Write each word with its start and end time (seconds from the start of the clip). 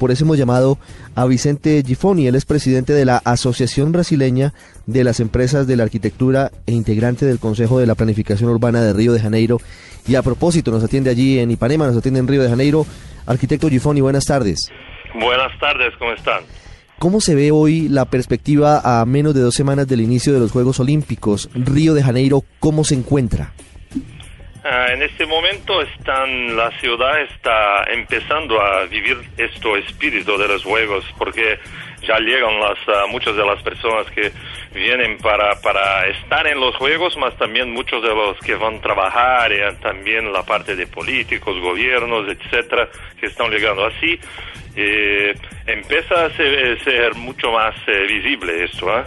por 0.00 0.10
eso 0.10 0.24
hemos 0.24 0.38
llamado 0.38 0.78
a 1.14 1.26
Vicente 1.26 1.82
Gifoni, 1.86 2.26
él 2.26 2.34
es 2.34 2.46
presidente 2.46 2.94
de 2.94 3.04
la 3.04 3.18
Asociación 3.18 3.92
Brasileña 3.92 4.54
de 4.86 5.04
las 5.04 5.20
Empresas 5.20 5.66
de 5.66 5.76
la 5.76 5.82
Arquitectura 5.82 6.50
e 6.66 6.72
integrante 6.72 7.26
del 7.26 7.38
Consejo 7.38 7.78
de 7.78 7.86
la 7.86 7.94
Planificación 7.94 8.48
Urbana 8.48 8.80
de 8.80 8.94
Río 8.94 9.12
de 9.12 9.20
Janeiro. 9.20 9.58
Y 10.08 10.14
a 10.14 10.22
propósito, 10.22 10.70
nos 10.70 10.82
atiende 10.82 11.10
allí 11.10 11.38
en 11.38 11.50
Ipanema, 11.50 11.86
nos 11.86 11.98
atiende 11.98 12.18
en 12.18 12.28
Río 12.28 12.42
de 12.42 12.48
Janeiro. 12.48 12.86
Arquitecto 13.26 13.68
Gifoni, 13.68 14.00
buenas 14.00 14.24
tardes. 14.24 14.72
Buenas 15.20 15.52
tardes, 15.60 15.92
¿cómo 15.98 16.12
están? 16.12 16.44
¿Cómo 16.98 17.20
se 17.20 17.34
ve 17.34 17.50
hoy 17.50 17.90
la 17.90 18.06
perspectiva 18.06 18.80
a 18.82 19.04
menos 19.04 19.34
de 19.34 19.42
dos 19.42 19.54
semanas 19.54 19.86
del 19.86 20.00
inicio 20.00 20.32
de 20.32 20.40
los 20.40 20.50
Juegos 20.50 20.80
Olímpicos? 20.80 21.50
Río 21.52 21.92
de 21.92 22.02
Janeiro, 22.02 22.42
¿cómo 22.58 22.84
se 22.84 22.94
encuentra? 22.94 23.52
Ah, 24.62 24.88
en 24.92 25.02
este 25.02 25.24
momento 25.24 25.80
están, 25.80 26.54
la 26.54 26.70
ciudad 26.80 27.18
está 27.22 27.84
empezando 27.84 28.60
a 28.60 28.84
vivir 28.84 29.16
este 29.38 29.78
espíritu 29.78 30.36
de 30.36 30.48
los 30.48 30.62
Juegos, 30.62 31.02
porque 31.16 31.58
ya 32.02 32.18
llegan 32.18 32.60
las, 32.60 32.78
ah, 32.88 33.06
muchas 33.08 33.36
de 33.36 33.46
las 33.46 33.62
personas 33.62 34.10
que 34.10 34.30
vienen 34.74 35.16
para, 35.16 35.58
para 35.62 36.06
estar 36.08 36.46
en 36.46 36.60
los 36.60 36.76
Juegos, 36.76 37.16
más 37.16 37.34
también 37.38 37.72
muchos 37.72 38.02
de 38.02 38.14
los 38.14 38.38
que 38.40 38.54
van 38.54 38.76
a 38.76 38.80
trabajar, 38.82 39.50
y 39.50 39.60
también 39.80 40.30
la 40.30 40.42
parte 40.42 40.76
de 40.76 40.86
políticos, 40.86 41.58
gobiernos, 41.58 42.28
etcétera, 42.28 42.90
que 43.18 43.26
están 43.26 43.50
llegando 43.50 43.86
así. 43.86 44.20
Eh, 44.76 45.34
empieza 45.66 46.26
a 46.26 46.30
ser, 46.36 47.14
mucho 47.14 47.50
más 47.50 47.74
eh, 47.86 48.06
visible 48.06 48.64
esto. 48.64 48.98
¿eh? 48.98 49.04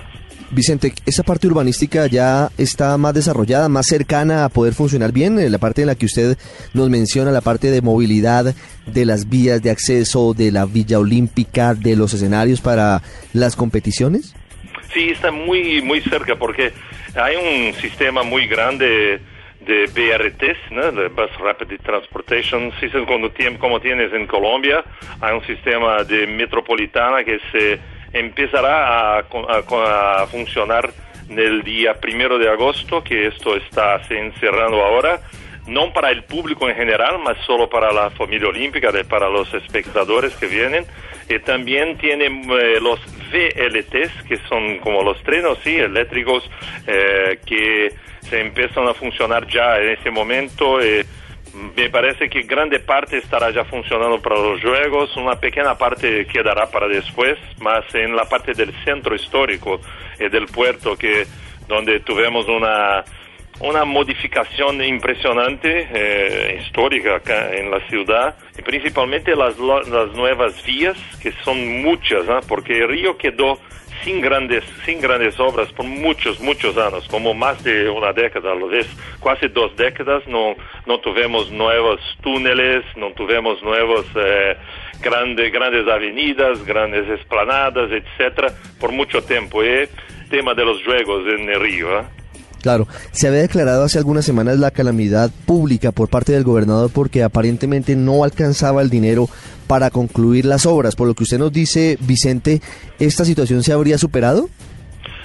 Vicente, 0.53 0.93
¿esa 1.05 1.23
parte 1.23 1.47
urbanística 1.47 2.05
ya 2.07 2.49
está 2.57 2.97
más 2.97 3.13
desarrollada, 3.13 3.69
más 3.69 3.87
cercana 3.87 4.45
a 4.45 4.49
poder 4.49 4.73
funcionar 4.73 5.11
bien? 5.11 5.39
En 5.39 5.51
la 5.51 5.57
parte 5.57 5.81
en 5.81 5.87
la 5.87 5.95
que 5.95 6.05
usted 6.05 6.37
nos 6.73 6.89
menciona, 6.89 7.31
la 7.31 7.41
parte 7.41 7.71
de 7.71 7.81
movilidad, 7.81 8.53
de 8.85 9.05
las 9.05 9.29
vías 9.29 9.61
de 9.63 9.71
acceso, 9.71 10.33
de 10.33 10.51
la 10.51 10.65
Villa 10.65 10.99
Olímpica, 10.99 11.73
de 11.73 11.95
los 11.95 12.13
escenarios 12.13 12.61
para 12.61 13.01
las 13.33 13.55
competiciones? 13.55 14.35
Sí, 14.93 15.09
está 15.09 15.31
muy, 15.31 15.81
muy 15.81 16.01
cerca 16.01 16.35
porque 16.35 16.71
hay 17.15 17.35
un 17.35 17.73
sistema 17.81 18.21
muy 18.23 18.47
grande 18.47 19.19
de 19.65 19.85
BRTs, 19.87 20.71
¿no? 20.71 20.91
de 20.91 21.07
Bus 21.07 21.31
Rapid 21.39 21.79
Transportation 21.81 22.71
System, 22.79 23.05
como 23.57 23.79
tienes 23.79 24.13
en 24.13 24.27
Colombia, 24.27 24.83
hay 25.21 25.35
un 25.35 25.45
sistema 25.45 26.03
de 26.03 26.27
metropolitana 26.27 27.23
que 27.23 27.39
se 27.51 27.79
empezará 28.13 29.19
a, 29.19 30.27
funcionar 30.27 30.91
el 31.29 31.63
día 31.63 31.95
primero 31.95 32.37
de 32.37 32.49
agosto, 32.49 33.03
que 33.03 33.27
esto 33.27 33.55
está 33.55 34.03
se 34.05 34.19
encerrando 34.19 34.83
ahora, 34.83 35.19
no 35.67 35.91
para 35.93 36.11
el 36.11 36.23
público 36.23 36.69
en 36.69 36.75
general, 36.75 37.19
mas 37.23 37.37
solo 37.45 37.69
para 37.69 37.91
la 37.91 38.11
familia 38.11 38.49
olímpica, 38.49 38.91
de, 38.91 39.03
para 39.03 39.29
los 39.29 39.53
espectadores 39.53 40.35
que 40.35 40.47
vienen. 40.47 40.85
Y 41.29 41.39
también 41.39 41.97
tiene 41.97 42.25
eh, 42.25 42.79
los 42.81 42.99
VLTs, 43.31 44.23
que 44.27 44.37
son 44.49 44.79
como 44.79 45.03
los 45.03 45.21
trenes 45.23 45.57
sí, 45.63 45.77
eléctricos, 45.77 46.49
eh, 46.85 47.39
que 47.45 47.93
se 48.21 48.41
empiezan 48.41 48.87
a 48.87 48.93
funcionar 48.93 49.47
ya 49.47 49.79
en 49.79 49.89
este 49.89 50.11
momento. 50.11 50.81
Eh, 50.81 51.05
me 51.53 51.89
parece 51.89 52.29
que 52.29 52.41
grande 52.41 52.79
parte 52.79 53.17
estará 53.17 53.51
ya 53.51 53.63
funcionando 53.65 54.19
para 54.21 54.35
los 54.35 54.61
juegos, 54.61 55.15
una 55.15 55.35
pequeña 55.39 55.77
parte 55.77 56.25
quedará 56.25 56.69
para 56.69 56.87
después, 56.87 57.37
más 57.59 57.83
en 57.93 58.15
la 58.15 58.25
parte 58.25 58.53
del 58.53 58.73
centro 58.83 59.13
histórico 59.15 59.79
y 60.19 60.29
del 60.29 60.47
puerto, 60.47 60.95
que 60.97 61.27
donde 61.67 61.99
tuvimos 61.99 62.47
una, 62.47 63.03
una 63.59 63.85
modificación 63.85 64.83
impresionante, 64.83 65.87
eh, 65.93 66.59
histórica 66.61 67.17
acá 67.17 67.55
en 67.55 67.69
la 67.69 67.79
ciudad, 67.87 68.35
y 68.57 68.61
principalmente 68.63 69.35
las, 69.35 69.57
las 69.59 70.11
nuevas 70.13 70.63
vías, 70.65 70.97
que 71.21 71.31
son 71.43 71.83
muchas, 71.83 72.25
porque 72.47 72.87
Río 72.87 73.15
quedó 73.15 73.59
sin 74.03 74.21
grandes, 74.21 74.63
sin 74.85 74.99
grandes 75.01 75.39
obras 75.39 75.71
por 75.73 75.85
muchos, 75.85 76.39
muchos 76.39 76.77
años, 76.77 77.07
como 77.09 77.33
más 77.33 77.63
de 77.63 77.89
una 77.89 78.13
década, 78.13 78.51
a 78.51 78.55
lo 78.55 78.67
vez 78.67 78.87
casi 79.23 79.47
dos 79.47 79.75
décadas, 79.75 80.25
no, 80.27 80.55
no 80.85 80.99
tuvimos 80.99 81.51
nuevos 81.51 81.99
túneles, 82.21 82.83
no 82.95 83.11
tuvimos 83.11 83.61
nuevos 83.63 84.05
eh, 84.15 84.57
grandes, 85.01 85.51
grandes 85.51 85.87
avenidas, 85.87 86.63
grandes 86.65 87.07
esplanadas, 87.09 87.91
etcétera, 87.91 88.53
por 88.79 88.91
mucho 88.91 89.23
tiempo. 89.23 89.63
Y 89.63 89.87
tema 90.29 90.53
de 90.55 90.65
los 90.65 90.83
juegos 90.83 91.27
en 91.27 91.47
el 91.49 91.59
río. 91.59 91.99
¿eh? 91.99 92.22
Claro, 92.63 92.87
se 93.11 93.27
había 93.27 93.41
declarado 93.41 93.83
hace 93.83 93.97
algunas 93.97 94.23
semanas 94.23 94.57
la 94.57 94.71
calamidad 94.71 95.29
pública 95.45 95.91
por 95.91 96.09
parte 96.09 96.31
del 96.31 96.45
gobernador 96.45 96.89
porque 96.95 97.21
aparentemente 97.21 97.97
no 97.97 98.23
alcanzaba 98.23 98.81
el 98.81 98.89
dinero 98.89 99.27
para 99.67 99.89
concluir 99.89 100.45
las 100.45 100.65
obras. 100.65 100.95
Por 100.95 101.09
lo 101.09 101.13
que 101.13 101.23
usted 101.23 101.39
nos 101.39 101.51
dice, 101.51 101.97
Vicente, 101.99 102.61
¿esta 102.99 103.25
situación 103.25 103.63
se 103.63 103.73
habría 103.73 103.97
superado? 103.97 104.47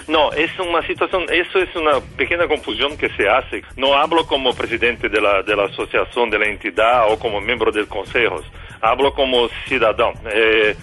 No, 0.09 0.33
es 0.33 0.51
una 0.59 0.85
situación, 0.85 1.27
eso 1.31 1.61
es 1.61 1.77
una 1.77 2.01
pequeña 2.17 2.49
confusión 2.49 2.97
que 2.97 3.09
se 3.11 3.29
hace. 3.29 3.63
No 3.77 3.95
hablo 3.95 4.27
como 4.27 4.53
presidente 4.53 5.09
de 5.09 5.21
la, 5.21 5.45
de 5.45 5.55
la 5.55 5.67
asociación, 5.67 6.31
de 6.31 6.41
la 6.41 6.49
entidad 6.49 7.13
o 7.13 7.21
como 7.21 7.41
miembro 7.41 7.71
del 7.71 7.87
consejo, 7.87 8.43
hablo 8.81 9.15
como 9.15 9.49
ciudadano. 9.69 10.15
Eh, 10.35 10.75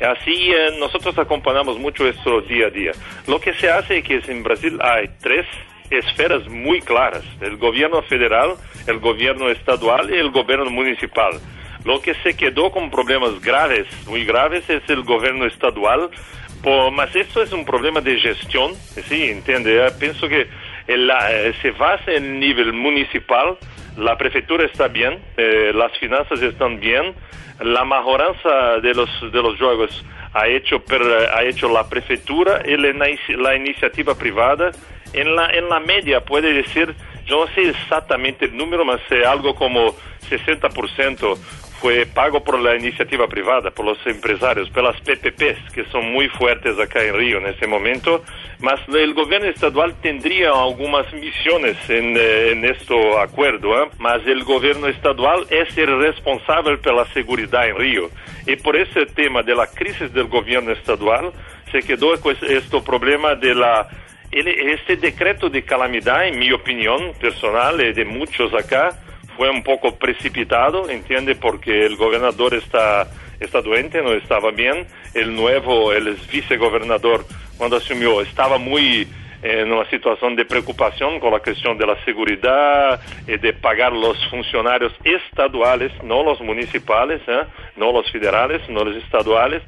así 0.00 0.52
eh, 0.52 0.76
nosotros 0.78 1.18
acompañamos 1.18 1.76
mucho 1.76 2.06
esto 2.06 2.40
día 2.42 2.68
a 2.68 2.70
día. 2.70 2.92
Lo 3.26 3.40
que 3.40 3.52
se 3.54 3.68
hace 3.68 3.98
es 3.98 4.04
que 4.04 4.22
en 4.28 4.44
Brasil 4.44 4.78
hay 4.80 5.08
tres 5.20 5.46
esferas 5.98 6.48
muy 6.48 6.80
claras, 6.80 7.24
el 7.40 7.56
gobierno 7.56 8.02
federal, 8.02 8.54
el 8.86 8.98
gobierno 8.98 9.48
estadual 9.50 10.10
y 10.10 10.18
el 10.18 10.30
gobierno 10.30 10.70
municipal. 10.70 11.40
Lo 11.84 12.00
que 12.00 12.14
se 12.22 12.34
quedó 12.34 12.70
con 12.70 12.90
problemas 12.90 13.40
graves, 13.40 13.86
muy 14.06 14.24
graves, 14.24 14.68
es 14.70 14.82
el 14.88 15.02
gobierno 15.02 15.44
estadual, 15.46 16.10
mas 16.92 17.14
esto 17.14 17.42
es 17.42 17.52
un 17.52 17.64
problema 17.64 18.00
de 18.00 18.18
gestión, 18.18 18.72
¿sí? 19.08 19.30
¿Entiende? 19.30 19.90
Pienso 19.98 20.28
que 20.28 20.48
eh, 20.86 21.54
se 21.60 21.70
basa 21.72 22.12
en 22.12 22.24
el 22.24 22.40
nivel 22.40 22.72
municipal, 22.72 23.58
la 23.96 24.16
prefectura 24.16 24.64
está 24.64 24.88
bien, 24.88 25.18
eh, 25.36 25.72
las 25.74 25.92
finanzas 25.98 26.40
están 26.40 26.80
bien, 26.80 27.14
la 27.60 27.84
mejoranza 27.84 28.80
de 28.82 28.94
los, 28.94 29.10
de 29.32 29.42
los 29.42 29.58
juegos 29.58 30.04
ha 30.34 30.48
hecho, 30.48 30.82
ha 31.32 31.42
hecho 31.44 31.68
la 31.68 31.88
prefectura 31.88 32.62
y 32.66 32.76
la, 32.76 33.54
iniciativa 33.54 34.14
privada. 34.16 34.72
En 35.12 35.36
la, 35.36 35.48
en 35.50 35.68
la 35.68 35.78
media 35.78 36.24
puede 36.24 36.52
decir, 36.52 36.92
yo 37.24 37.46
no 37.46 37.54
sé 37.54 37.68
exactamente 37.70 38.46
el 38.46 38.56
número, 38.56 38.84
pero 38.84 39.20
es 39.20 39.26
algo 39.26 39.54
como 39.54 39.94
60% 40.28 41.38
fue 41.84 42.06
pago 42.06 42.42
por 42.42 42.58
la 42.60 42.76
iniciativa 42.76 43.28
privada, 43.28 43.70
por 43.70 43.84
los 43.84 43.98
empresarios, 44.06 44.70
por 44.70 44.84
las 44.84 44.98
PPPs, 45.02 45.70
que 45.74 45.84
son 45.92 46.12
muy 46.12 46.28
fuertes 46.30 46.78
acá 46.78 47.02
en 47.04 47.14
Río 47.14 47.36
en 47.36 47.46
este 47.48 47.66
momento, 47.66 48.24
mas 48.60 48.80
el 48.88 49.12
gobierno 49.12 49.50
estadual 49.50 49.94
tendría 50.00 50.48
algunas 50.48 51.12
misiones 51.12 51.76
en, 51.90 52.16
eh, 52.16 52.52
en 52.52 52.64
este 52.64 52.94
acuerdo, 53.18 53.82
¿eh? 53.82 53.90
mas 53.98 54.26
el 54.26 54.44
gobierno 54.44 54.86
estadual 54.86 55.44
es 55.50 55.76
el 55.76 56.00
responsable 56.00 56.78
por 56.78 56.94
la 56.94 57.04
seguridad 57.12 57.68
en 57.68 57.76
Río. 57.76 58.08
Y 58.46 58.56
por 58.56 58.76
ese 58.76 59.04
tema 59.04 59.42
de 59.42 59.54
la 59.54 59.66
crisis 59.66 60.10
del 60.14 60.28
gobierno 60.28 60.72
estadual, 60.72 61.32
se 61.70 61.80
quedó 61.80 62.18
con 62.18 62.34
este 62.48 62.80
problema 62.80 63.34
de 63.34 63.54
la 63.54 63.88
este 64.32 64.96
decreto 64.96 65.50
de 65.50 65.62
calamidad, 65.62 66.26
en 66.26 66.38
mi 66.38 66.50
opinión 66.50 67.12
personal 67.20 67.78
y 67.82 67.92
de 67.92 68.06
muchos 68.06 68.54
acá, 68.54 68.98
fue 69.36 69.50
un 69.50 69.62
poco 69.62 69.96
precipitado, 69.96 70.88
entiende, 70.88 71.34
porque 71.34 71.86
el 71.86 71.96
gobernador 71.96 72.54
está, 72.54 73.08
está 73.40 73.60
doente, 73.62 74.02
no 74.02 74.12
estaba 74.12 74.50
bien. 74.50 74.86
El 75.14 75.34
nuevo, 75.34 75.92
el 75.92 76.16
vicegobernador, 76.30 77.24
cuando 77.58 77.76
asumió, 77.76 78.20
estaba 78.20 78.58
muy 78.58 79.08
en 79.44 79.70
una 79.70 79.88
situación 79.90 80.34
de 80.36 80.46
preocupación 80.46 81.20
con 81.20 81.30
la 81.30 81.38
cuestión 81.38 81.76
de 81.76 81.86
la 81.86 82.02
seguridad 82.06 82.98
y 83.28 83.36
de 83.36 83.52
pagar 83.52 83.92
los 83.92 84.16
funcionarios 84.30 84.94
estaduales, 85.04 85.92
no 86.02 86.22
los 86.22 86.40
municipales, 86.40 87.20
¿eh? 87.28 87.42
no 87.76 87.92
los 87.92 88.10
federales, 88.10 88.62
no 88.70 88.84
los 88.84 88.96
estaduales. 88.96 89.62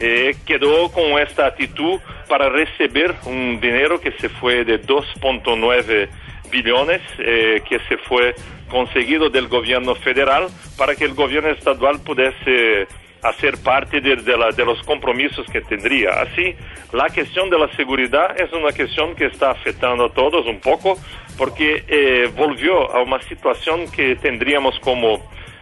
Eh, 0.00 0.34
quedó 0.46 0.90
con 0.90 1.18
esta 1.18 1.46
actitud 1.46 2.00
para 2.26 2.48
recibir 2.48 3.14
un 3.26 3.60
dinero 3.60 4.00
que 4.00 4.12
se 4.12 4.30
fue 4.30 4.64
de 4.64 4.80
2.9 4.80 6.08
billones, 6.50 7.00
eh, 7.18 7.62
que 7.68 7.78
se 7.88 7.96
fue 7.98 8.34
conseguido 8.70 9.30
del 9.30 9.48
gobierno 9.48 9.94
federal 9.94 10.48
para 10.76 10.94
que 10.94 11.04
el 11.04 11.14
gobierno 11.14 11.50
estadual 11.50 12.00
pudiese 12.00 12.86
hacer 13.22 13.58
parte 13.62 14.00
de, 14.00 14.16
de, 14.16 14.64
los 14.64 14.82
compromisos 14.84 15.46
que 15.50 15.60
tendría. 15.60 16.20
Así, 16.20 16.54
la 16.92 17.08
cuestión 17.08 17.50
de 17.50 17.58
la 17.58 17.68
seguridad 17.74 18.40
es 18.40 18.52
una 18.52 18.70
cuestión 18.72 19.14
que 19.16 19.26
está 19.26 19.50
afectando 19.50 20.04
a 20.04 20.12
todos 20.12 20.46
un 20.46 20.60
poco 20.60 20.96
porque 21.36 21.84
eh, 21.88 22.30
volvió 22.36 22.92
a 22.94 23.02
una 23.02 23.20
situación 23.22 23.90
que 23.90 24.16
tendríamos 24.16 24.78
como 24.80 25.20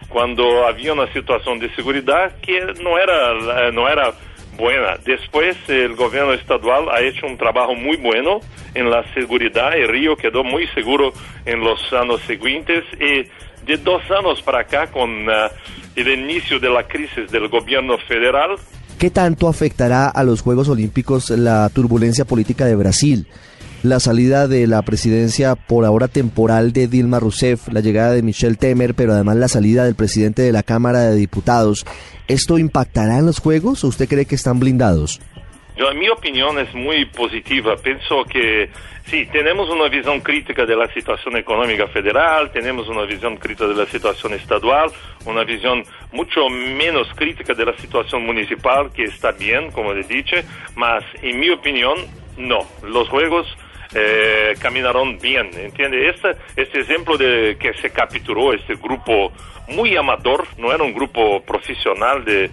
cuando 0.09 0.65
había 0.65 0.93
una 0.93 1.11
situación 1.13 1.59
de 1.59 1.73
seguridad 1.75 2.39
que 2.41 2.61
no 2.81 2.97
era, 2.97 3.71
no 3.71 3.89
era 3.89 4.13
buena. 4.57 4.97
Después 5.05 5.55
el 5.67 5.95
gobierno 5.95 6.33
estadual 6.33 6.89
ha 6.89 7.01
hecho 7.01 7.25
un 7.25 7.37
trabajo 7.37 7.75
muy 7.75 7.97
bueno 7.97 8.41
en 8.73 8.89
la 8.89 9.03
seguridad 9.13 9.75
y 9.75 9.85
Río 9.85 10.15
quedó 10.17 10.43
muy 10.43 10.67
seguro 10.67 11.13
en 11.45 11.61
los 11.61 11.79
años 11.93 12.21
siguientes 12.27 12.83
y 12.99 13.29
de 13.65 13.77
dos 13.77 14.01
años 14.11 14.41
para 14.41 14.61
acá 14.61 14.87
con 14.87 15.27
uh, 15.27 15.49
el 15.95 16.07
inicio 16.07 16.59
de 16.59 16.69
la 16.69 16.83
crisis 16.87 17.29
del 17.31 17.47
gobierno 17.47 17.97
federal. 18.07 18.55
¿Qué 18.97 19.09
tanto 19.11 19.47
afectará 19.47 20.07
a 20.09 20.23
los 20.23 20.41
Juegos 20.41 20.69
Olímpicos 20.69 21.29
la 21.29 21.69
turbulencia 21.69 22.25
política 22.25 22.65
de 22.65 22.75
Brasil? 22.75 23.27
La 23.83 23.99
salida 23.99 24.47
de 24.47 24.65
la 24.65 24.81
presidencia 24.81 25.55
por 25.55 25.85
ahora 25.85 26.07
temporal 26.07 26.73
de 26.73 26.87
Dilma 26.87 27.19
Rousseff, 27.19 27.67
la 27.71 27.79
llegada 27.79 28.13
de 28.13 28.23
Michel 28.23 28.57
Temer, 28.57 28.95
pero 28.95 29.13
además 29.13 29.35
la 29.35 29.47
salida 29.47 29.85
del 29.85 29.93
presidente 29.93 30.41
de 30.41 30.51
la 30.51 30.63
Cámara 30.63 31.01
de 31.01 31.15
Diputados. 31.15 31.85
¿Esto 32.27 32.57
impactará 32.57 33.19
en 33.19 33.27
los 33.27 33.39
Juegos 33.39 33.83
o 33.83 33.87
usted 33.87 34.09
cree 34.09 34.25
que 34.25 34.33
están 34.33 34.59
blindados? 34.59 35.21
Yo, 35.77 35.91
en 35.91 35.99
mi 35.99 36.09
opinión 36.09 36.57
es 36.57 36.73
muy 36.73 37.05
positiva. 37.05 37.75
Pienso 37.77 38.23
que 38.25 38.71
sí, 39.05 39.27
tenemos 39.31 39.69
una 39.69 39.87
visión 39.89 40.21
crítica 40.21 40.65
de 40.65 40.75
la 40.75 40.91
situación 40.91 41.37
económica 41.37 41.87
federal, 41.87 42.51
tenemos 42.51 42.87
una 42.89 43.03
visión 43.03 43.37
crítica 43.37 43.67
de 43.67 43.75
la 43.75 43.85
situación 43.85 44.33
estadual, 44.33 44.89
una 45.25 45.43
visión 45.43 45.83
mucho 46.11 46.49
menos 46.49 47.07
crítica 47.15 47.53
de 47.53 47.65
la 47.65 47.77
situación 47.77 48.25
municipal, 48.25 48.91
que 48.91 49.03
está 49.03 49.33
bien, 49.33 49.69
como 49.69 49.93
le 49.93 50.01
dije, 50.01 50.43
mas 50.75 51.03
en 51.21 51.39
mi 51.39 51.51
opinión, 51.51 51.99
no. 52.37 52.65
Los 52.81 53.07
juegos 53.09 53.45
eh, 53.93 54.55
caminaron 54.59 55.17
bien, 55.19 55.49
¿entiende? 55.55 56.09
Este, 56.09 56.35
este 56.55 56.79
ejemplo 56.79 57.17
de 57.17 57.57
que 57.59 57.73
se 57.75 57.89
capturó 57.89 58.53
este 58.53 58.75
grupo 58.75 59.31
muy 59.67 59.95
amador, 59.95 60.47
no 60.57 60.71
era 60.73 60.83
un 60.83 60.93
grupo 60.93 61.41
profesional 61.41 62.23
de 62.23 62.49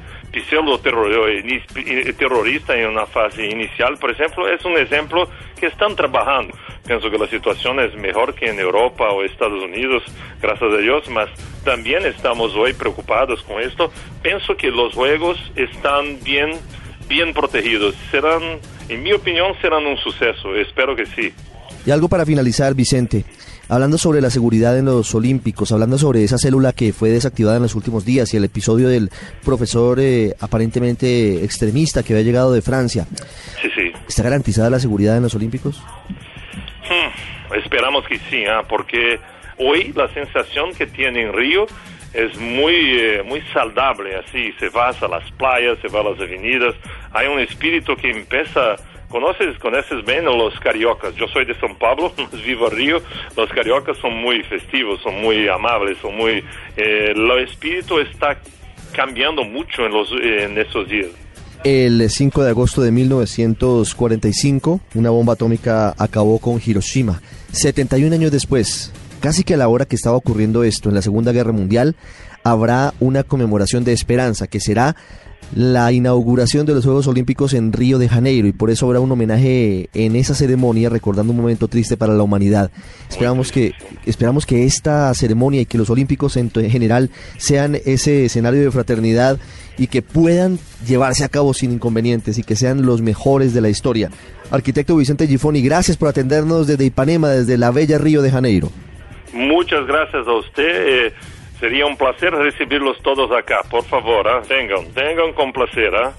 pseudo 0.49 0.81
terrorista 0.81 2.77
en 2.77 2.89
una 2.89 3.07
fase 3.07 3.47
inicial, 3.47 3.97
por 3.99 4.11
ejemplo, 4.11 4.49
es 4.49 4.65
un 4.65 4.77
ejemplo 4.77 5.29
que 5.59 5.67
están 5.67 5.95
trabajando. 5.97 6.55
Pienso 6.87 7.11
que 7.11 7.19
la 7.19 7.27
situación 7.27 7.81
es 7.81 7.95
mejor 7.95 8.35
que 8.35 8.49
en 8.49 8.59
Europa 8.59 9.11
o 9.11 9.23
Estados 9.23 9.63
Unidos, 9.63 10.03
gracias 10.41 10.73
a 10.73 10.77
Dios, 10.77 11.09
mas 11.09 11.31
también 11.65 12.05
estamos 12.05 12.55
hoy 12.55 12.73
preocupados 12.75 13.43
con 13.45 13.61
esto. 13.61 13.91
Pienso 14.23 14.57
que 14.57 14.71
los 14.71 14.95
juegos 14.95 15.39
están 15.57 16.23
bien, 16.23 16.53
bien 17.09 17.33
protegidos. 17.33 17.95
Serán, 18.11 18.43
en 18.89 19.03
mi 19.03 19.13
opinión, 19.13 19.53
serán 19.61 19.87
un 19.87 19.97
suceso. 19.99 20.55
Espero 20.57 20.97
que 20.97 21.07
sí. 21.07 21.33
Y 21.87 21.91
algo 21.91 22.09
para 22.09 22.25
finalizar, 22.25 22.75
Vicente. 22.75 23.25
Hablando 23.69 23.97
sobre 23.97 24.21
la 24.21 24.31
seguridad 24.31 24.79
en 24.79 24.85
los 24.87 25.15
Olímpicos, 25.15 25.73
hablando 25.73 25.97
sobre 25.97 26.23
esa 26.23 26.37
célula 26.37 26.73
que 26.73 26.93
fue 26.93 27.09
desactivada 27.09 27.57
en 27.57 27.63
los 27.63 27.75
últimos 27.75 28.05
días 28.05 28.33
y 28.35 28.37
el 28.37 28.45
episodio 28.45 28.89
del 28.89 29.11
profesor 29.43 30.01
eh, 30.01 30.35
aparentemente 30.39 31.43
extremista 31.43 32.03
que 32.03 32.13
había 32.13 32.25
llegado 32.25 32.53
de 32.53 32.61
Francia. 32.61 33.07
Sí, 33.63 33.69
sí. 33.75 33.93
¿Está 34.07 34.23
garantizada 34.23 34.69
la 34.69 34.81
seguridad 34.81 35.17
en 35.17 35.23
los 35.23 35.35
Olímpicos? 35.35 35.83
Hmm, 36.89 37.55
esperamos 37.57 38.07
que 38.07 38.19
sí, 38.31 38.45
¿ah? 38.45 38.63
porque 38.69 39.19
hoy 39.59 39.93
la 39.95 40.13
sensación 40.13 40.75
que 40.75 40.87
tiene 40.87 41.23
en 41.23 41.33
Río 41.33 41.67
es 42.15 42.39
muy, 42.39 42.75
eh, 42.75 43.23
muy 43.25 43.43
saludable, 43.53 44.17
así, 44.17 44.53
se 44.59 44.69
va 44.69 44.89
a 44.89 45.09
las 45.09 45.31
playas, 45.33 45.79
se 45.83 45.89
va 45.89 46.01
a 46.01 46.05
las 46.05 46.21
avenidas, 46.21 46.75
hay 47.13 47.27
un 47.27 47.41
espíritu 47.41 47.97
que 47.97 48.11
empieza 48.11 48.77
¿Conoces, 49.15 49.57
conoces 49.61 50.05
bien 50.05 50.25
los 50.25 50.59
cariocas? 50.59 51.15
Yo 51.15 51.29
soy 51.29 51.45
de 51.45 51.55
São 51.61 51.73
Paulo, 51.79 52.13
vivo 52.45 52.69
Río. 52.69 53.01
Los 53.37 53.49
cariocas 53.51 53.97
son 53.99 54.17
muy 54.21 54.43
festivos, 54.43 55.01
son 55.03 55.21
muy 55.23 55.47
amables, 55.47 55.99
son 56.03 56.17
muy... 56.17 56.43
Eh, 56.77 57.13
el 57.15 57.31
espíritu 57.49 58.01
está 58.01 58.37
cambiando 58.91 59.45
mucho 59.45 59.87
en, 59.87 59.93
los, 59.93 60.11
en 60.11 60.59
estos 60.59 60.89
días. 60.89 61.11
El 61.63 62.11
5 62.11 62.43
de 62.43 62.51
agosto 62.51 62.83
de 62.83 62.91
1945, 62.91 64.81
una 64.95 65.11
bomba 65.11 65.35
atómica 65.35 65.95
acabó 65.97 66.41
con 66.41 66.61
Hiroshima. 66.65 67.23
71 67.53 68.13
años 68.17 68.33
después, 68.33 68.93
casi 69.21 69.45
que 69.45 69.55
a 69.55 69.57
la 69.57 69.69
hora 69.69 69.87
que 69.87 69.97
estaba 69.97 70.17
ocurriendo 70.17 70.65
esto 70.65 70.89
en 70.89 70.95
la 70.95 71.03
Segunda 71.03 71.33
Guerra 71.33 71.53
Mundial, 71.53 71.97
habrá 72.43 72.95
una 73.01 73.23
conmemoración 73.23 73.85
de 73.85 73.93
esperanza 73.93 74.47
que 74.47 74.61
será 74.61 74.97
la 75.55 75.93
inauguración 75.93 76.67
de 76.67 76.75
los 76.75 76.85
Juegos 76.85 77.07
Olímpicos 77.07 77.55
en 77.55 77.73
Río 77.73 77.99
de 77.99 78.09
Janeiro 78.09 78.49
y 78.49 78.53
por 78.53 78.71
eso 78.71 78.87
habrá 78.87 79.01
un 79.01 79.13
homenaje 79.13 79.89
en 79.95 80.17
esa 80.17 80.35
ceremonia 80.35 80.89
recordando 80.89 81.33
un 81.33 81.39
momento 81.39 81.69
triste 81.69 81.97
para 81.97 82.15
la 82.15 82.23
humanidad. 82.23 82.71
Esperamos 83.09 83.53
que 83.53 83.73
esperamos 84.05 84.47
que 84.47 84.65
esta 84.65 85.13
ceremonia 85.15 85.61
y 85.61 85.67
que 85.67 85.79
los 85.79 85.91
Olímpicos 85.91 86.37
en 86.37 86.51
general 86.51 87.11
sean 87.37 87.77
ese 87.85 88.25
escenario 88.25 88.63
de 88.63 88.71
fraternidad 88.71 89.39
y 89.79 89.87
que 89.89 90.03
puedan 90.03 90.59
llevarse 90.87 91.25
a 91.25 91.29
cabo 91.29 91.55
sin 91.55 91.73
inconvenientes 91.73 92.39
y 92.39 92.43
que 92.43 92.57
sean 92.57 92.85
los 92.85 93.03
mejores 93.03 93.55
de 93.55 93.61
la 93.61 93.69
historia. 93.69 94.11
Arquitecto 94.51 94.97
Vicente 94.97 95.27
Gifoni, 95.27 95.63
gracias 95.63 95.97
por 95.97 96.09
atendernos 96.09 96.67
desde 96.67 96.85
Ipanema, 96.85 97.29
desde 97.29 97.59
la 97.59 97.71
bella 97.71 97.99
Río 97.99 98.23
de 98.23 98.31
Janeiro. 98.31 98.71
Muchas 99.35 99.87
gracias 99.87 100.27
a 100.27 100.33
usted. 100.33 101.07
Eh, 101.07 101.15
Sería 101.61 101.87
un 101.87 101.97
placer 101.97 102.35
recibirlos 102.35 102.99
todos 103.01 103.31
acá. 103.31 103.61
Por 103.71 103.85
favor, 103.85 104.27
vengan, 104.49 104.93
vengan 104.93 105.33
con 105.33 105.53
placer. 105.53 105.95
¿eh? 105.95 106.11